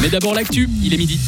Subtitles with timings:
[0.00, 1.20] Mais d'abord l'actu, il est midi.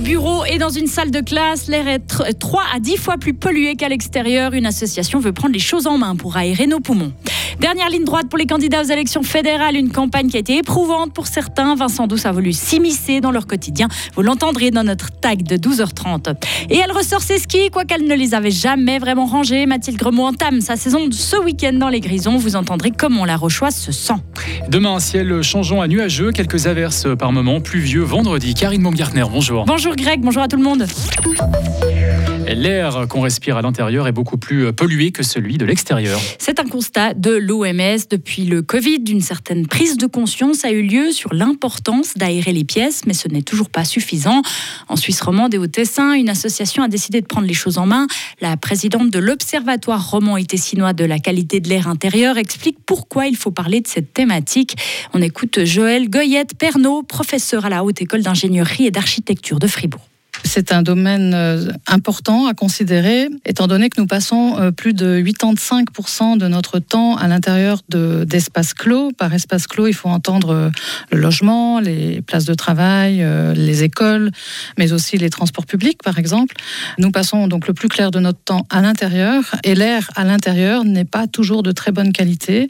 [0.00, 2.00] Bureau et dans une salle de classe, l'air est
[2.38, 4.54] 3 à 10 fois plus pollué qu'à l'extérieur.
[4.54, 7.12] Une association veut prendre les choses en main pour aérer nos poumons.
[7.60, 11.12] Dernière ligne droite pour les candidats aux élections fédérales, une campagne qui a été éprouvante
[11.12, 11.74] pour certains.
[11.74, 13.88] Vincent Douce a voulu s'immiscer dans leur quotidien.
[14.14, 16.36] Vous l'entendrez dans notre tag de 12h30.
[16.70, 19.66] Et elle ressort ses skis, quoiqu'elle ne les avait jamais vraiment rangés.
[19.66, 22.38] Mathilde Gremot entame sa saison de ce week-end dans les Grisons.
[22.38, 24.14] Vous entendrez comment la Rochoise se sent.
[24.68, 28.54] Demain, un ciel changeant à nuageux, quelques averses par moments, pluvieux vendredi.
[28.54, 29.66] Karine Baumgartner, bonjour.
[29.66, 30.86] Bonjour Greg, bonjour à tout le monde.
[32.54, 36.20] L'air qu'on respire à l'intérieur est beaucoup plus pollué que celui de l'extérieur.
[36.38, 39.04] C'est un constat de l'OMS depuis le Covid.
[39.08, 43.28] Une certaine prise de conscience a eu lieu sur l'importance d'aérer les pièces, mais ce
[43.28, 44.42] n'est toujours pas suffisant.
[44.88, 47.86] En Suisse romande et au Tessin, une association a décidé de prendre les choses en
[47.86, 48.08] main.
[48.40, 53.26] La présidente de l'Observatoire roman et tessinois de la qualité de l'air intérieur explique pourquoi
[53.26, 54.76] il faut parler de cette thématique.
[55.14, 60.09] On écoute Joël Goyette Pernaud, professeur à la Haute École d'ingénierie et d'architecture de Fribourg.
[60.52, 65.22] C'est un domaine euh, important à considérer, étant donné que nous passons euh, plus de
[65.22, 69.12] 85% de notre temps à l'intérieur d'espaces clos.
[69.12, 70.70] Par espace clos, il faut entendre euh,
[71.12, 74.32] le logement, les places de travail, les écoles,
[74.76, 76.56] mais aussi les transports publics, par exemple.
[76.98, 80.84] Nous passons donc le plus clair de notre temps à l'intérieur, et l'air à l'intérieur
[80.84, 82.66] n'est pas toujours de très bonne qualité.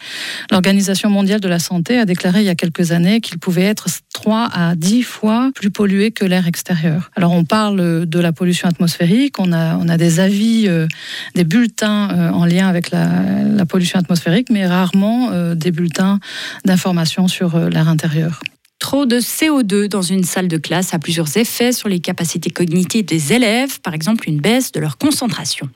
[0.51, 3.87] L'Organisation mondiale de la santé a déclaré il y a quelques années qu'il pouvait être
[4.21, 7.11] 3 à 10 fois plus pollué que l'air extérieur.
[7.17, 10.87] Alors on parle de la pollution atmosphérique, on a, on a des avis, euh,
[11.35, 16.19] des bulletins euh, en lien avec la, pollution atmosphérique, mais rarement euh, des bulletins
[16.67, 18.41] d'information sur l'air intérieur.
[18.79, 23.07] Trop de CO2 dans une salle de classe a plusieurs effets sur les capacités cognitives
[23.07, 25.71] des élèves, par exemple une baisse de leur concentration.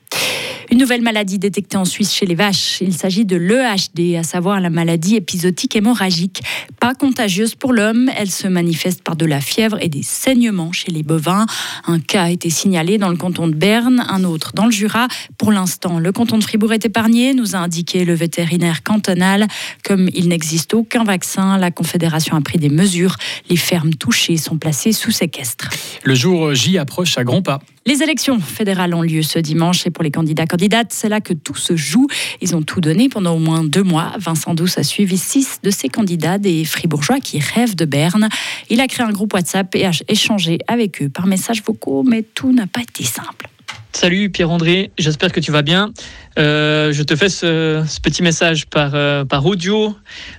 [0.70, 2.78] Une nouvelle maladie détectée en Suisse chez les vaches.
[2.80, 6.42] Il s'agit de l'EHD, à savoir la maladie épisodique hémorragique.
[6.80, 10.90] Pas contagieuse pour l'homme, elle se manifeste par de la fièvre et des saignements chez
[10.90, 11.46] les bovins.
[11.86, 15.08] Un cas a été signalé dans le canton de Berne, un autre dans le Jura.
[15.38, 19.46] Pour l'instant, le canton de Fribourg est épargné, nous a indiqué le vétérinaire cantonal.
[19.84, 23.16] Comme il n'existe aucun vaccin, la Confédération a pris des mesures.
[23.50, 25.68] Les fermes touchées sont placées sous séquestre.
[26.04, 27.60] Le jour J approche à grands pas.
[27.86, 31.34] Les élections fédérales ont lieu ce dimanche et pour les candidats candidates, c'est là que
[31.34, 32.06] tout se joue.
[32.40, 34.14] Ils ont tout donné pendant au moins deux mois.
[34.18, 38.30] Vincent Douce a suivi six de ces candidats, des fribourgeois qui rêvent de Berne.
[38.70, 42.22] Il a créé un groupe WhatsApp et a échangé avec eux par messages vocaux, mais
[42.22, 43.48] tout n'a pas été simple.
[43.92, 45.92] Salut Pierre-André, j'espère que tu vas bien.
[46.38, 49.94] Euh, je te fais ce, petit message par, euh, audio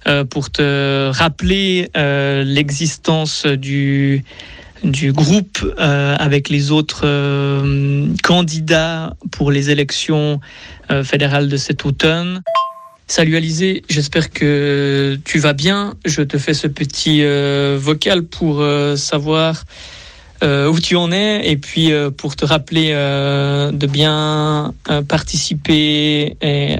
[0.08, 4.24] euh, pour te rappeler l'existence du
[4.92, 10.40] du groupe euh, avec les autres euh, candidats pour les élections
[10.92, 12.42] euh, fédérales de cet automne.
[13.08, 15.94] Salut Alizé, j'espère que tu vas bien.
[16.06, 17.24] Je te fais ce petit
[17.78, 18.66] vocal pour
[18.96, 19.64] savoir
[20.42, 24.74] où tu en es et puis pour te rappeler de bien
[25.08, 26.78] participer et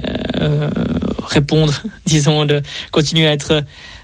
[1.24, 3.62] répondre, disons, de continuer à être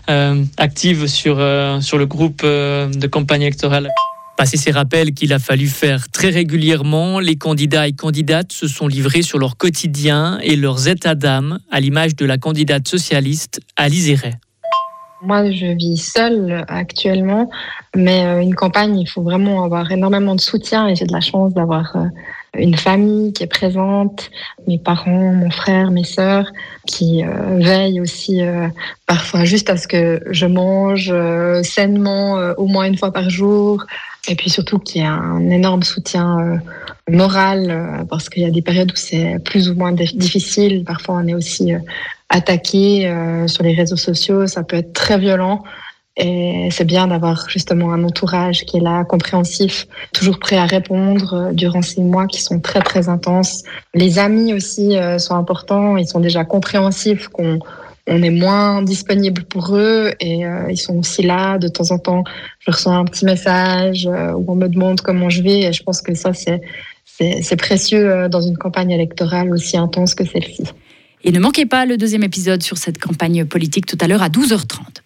[0.09, 3.89] active sur, euh, sur le groupe euh, de campagne électorale.
[4.37, 8.89] Passé ces rappels qu'il a fallu faire très régulièrement, les candidats et candidates se sont
[8.89, 14.09] livrés sur leur quotidien et leurs états d'âme, à l'image de la candidate socialiste Alice
[14.09, 14.35] Héret.
[15.23, 17.49] Moi, je vis seule actuellement,
[17.95, 21.55] mais une campagne, il faut vraiment avoir énormément de soutien et j'ai de la chance
[21.55, 21.95] d'avoir
[22.59, 24.31] une famille qui est présente,
[24.67, 26.53] mes parents, mon frère, mes sœurs,
[26.87, 28.69] qui euh, veillent aussi euh,
[29.07, 33.85] parfois juste à ce que je mange euh, sainement au moins une fois par jour.
[34.29, 36.61] Et puis surtout qu'il y a un énorme soutien
[37.11, 40.84] moral parce qu'il y a des périodes où c'est plus ou moins difficile.
[40.84, 41.73] Parfois on est aussi
[42.29, 43.13] attaqué
[43.49, 45.65] sur les réseaux sociaux, ça peut être très violent.
[46.19, 51.34] Et c'est bien d'avoir justement un entourage qui est là, compréhensif, toujours prêt à répondre
[51.34, 53.62] euh, durant ces mois qui sont très très intenses.
[53.95, 57.60] Les amis aussi euh, sont importants, ils sont déjà compréhensifs qu'on
[58.09, 61.98] on est moins disponible pour eux et euh, ils sont aussi là de temps en
[61.98, 62.25] temps.
[62.59, 66.03] Je reçois un petit message où on me demande comment je vais et je pense
[66.03, 66.60] que ça c'est
[67.15, 70.65] c'est précieux dans une campagne électorale aussi intense que celle-ci.
[71.25, 74.28] Et ne manquez pas le deuxième épisode sur cette campagne politique tout à l'heure à
[74.28, 75.02] 12h30.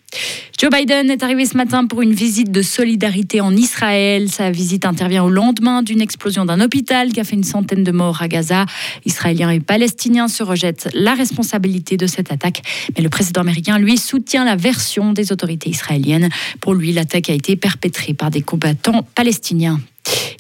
[0.59, 4.31] Joe Biden est arrivé ce matin pour une visite de solidarité en Israël.
[4.31, 7.93] Sa visite intervient au lendemain d'une explosion d'un hôpital qui a fait une centaine de
[7.93, 8.65] morts à Gaza.
[9.05, 12.63] Israéliens et Palestiniens se rejettent la responsabilité de cette attaque.
[12.97, 16.31] Mais le président américain, lui, soutient la version des autorités israéliennes.
[16.61, 19.79] Pour lui, l'attaque a été perpétrée par des combattants palestiniens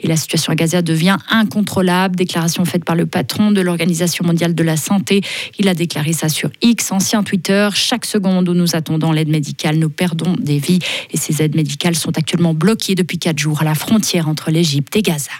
[0.00, 2.16] Et la situation à Gaza devient incontrôlable.
[2.16, 5.22] Déclaration faite par le patron de l'Organisation mondiale de la santé.
[5.58, 7.68] Il a déclaré ça sur X, ancien Twitter.
[7.74, 10.80] Chaque seconde où nous attendons l'aide médicale, nous perdons des vies.
[11.12, 14.94] Et ces aides médicales sont actuellement bloquées depuis quatre jours à la frontière entre l'Égypte
[14.96, 15.32] et Gaza.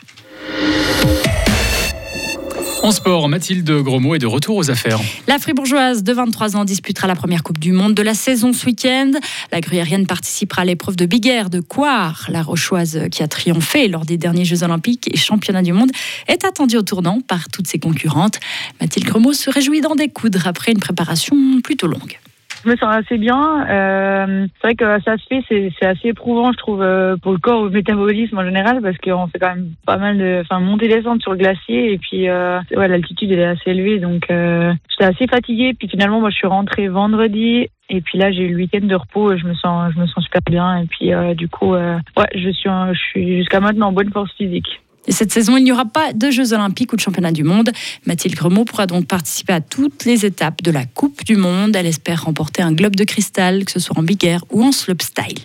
[2.86, 5.00] En sport, Mathilde Grosmont est de retour aux affaires.
[5.26, 8.64] La Fribourgeoise de 23 ans disputera la première Coupe du Monde de la saison ce
[8.64, 9.10] week-end.
[9.50, 12.26] La gruyérienne participera à l'épreuve de Big Air de Coire.
[12.28, 15.90] La Rochoise, qui a triomphé lors des derniers Jeux Olympiques et Championnats du Monde,
[16.28, 18.38] est attendue au tournant par toutes ses concurrentes.
[18.80, 21.34] Mathilde Grosmont se réjouit d'en découdre après une préparation
[21.64, 22.20] plutôt longue
[22.64, 23.66] je me sens assez bien.
[23.68, 27.38] Euh, c'est vrai que ça se fait, c'est assez éprouvant, je trouve, euh, pour le
[27.38, 30.88] corps, au métabolisme en général, parce qu'on fait quand même pas mal de, enfin, monter
[30.88, 34.72] descendre sur le glacier, et puis, euh, ouais, l'altitude elle est assez élevée, donc euh,
[34.90, 35.74] j'étais assez fatiguée.
[35.74, 38.94] Puis finalement, moi, je suis rentrée vendredi, et puis là, j'ai eu le week-end de
[38.94, 41.98] repos, je me sens, je me sens super bien, et puis euh, du coup, ouais,
[42.34, 44.80] je suis, je suis jusqu'à maintenant en bonne force physique.
[45.06, 47.70] Et cette saison, il n'y aura pas de Jeux Olympiques ou de Championnat du Monde.
[48.06, 51.76] Mathilde Gremaud pourra donc participer à toutes les étapes de la Coupe du Monde.
[51.76, 54.72] Elle espère remporter un globe de cristal, que ce soit en big air ou en
[54.72, 55.40] slopestyle.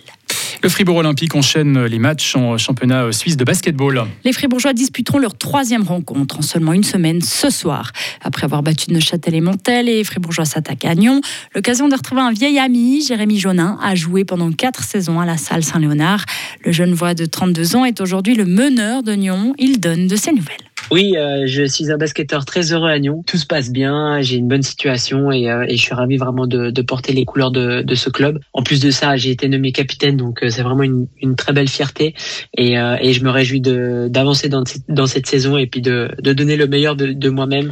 [0.62, 4.06] Le Fribourg Olympique enchaîne les matchs en championnat suisse de basketball.
[4.22, 7.90] Les Fribourgeois disputeront leur troisième rencontre en seulement une semaine ce soir.
[8.20, 11.20] Après avoir battu Neuchâtel et Montel, les Fribourgeois s'attaquent à Nyon.
[11.56, 15.36] L'occasion de retrouver un vieil ami, Jérémy Jonin, a joué pendant quatre saisons à la
[15.36, 16.24] salle Saint-Léonard.
[16.64, 19.54] Le jeune voix de 32 ans est aujourd'hui le meneur de Nyon.
[19.58, 20.71] Il donne de ses nouvelles.
[20.90, 23.22] Oui, euh, je suis un basketteur très heureux à Nyon.
[23.26, 26.46] Tout se passe bien, j'ai une bonne situation et, euh, et, je suis ravi vraiment
[26.46, 28.40] de, porter les couleurs de, ce club.
[28.52, 31.68] En plus de ça, j'ai été nommé capitaine, donc euh, c'est vraiment une, très belle
[31.68, 32.14] fierté
[32.56, 36.66] et, euh, je me réjouis d'avancer dans, cette saison et puis de, de donner le
[36.66, 37.70] meilleur de moi-même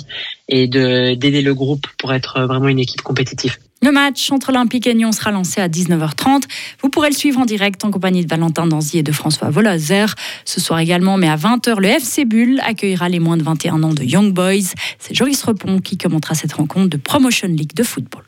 [0.48, 3.56] et d'aider le groupe pour être vraiment une équipe compétitive.
[3.82, 6.42] Le match entre Olympique et Nyon sera lancé à 19h30.
[6.82, 10.14] Vous pourrez le suivre en direct en compagnie de Valentin Danzy et de François Volazer.
[10.44, 13.94] Ce soir également, mais à 20h, le FC Bull accueillera les moins de 21 ans
[13.94, 14.74] de Young Boys.
[14.98, 18.24] C'est Joris Repon qui commentera cette rencontre de Promotion League de football.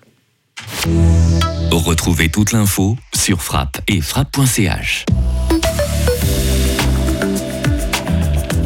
[1.71, 5.05] Retrouvez toute l'info sur frappe et frappe.ch.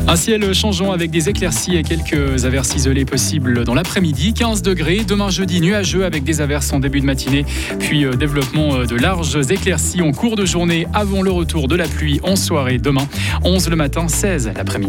[0.08, 4.34] Un ciel changeant avec des éclaircies et quelques averses isolées possibles dans l'après-midi.
[4.34, 5.02] 15 degrés.
[5.04, 7.44] Demain jeudi nuageux avec des averses en début de matinée.
[7.80, 11.74] Puis euh, développement euh, de larges éclaircies en cours de journée avant le retour de
[11.74, 13.08] la pluie en soirée demain.
[13.42, 14.84] 11 le matin, 16 l'après-midi.